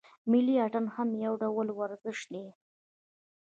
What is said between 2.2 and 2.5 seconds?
دی.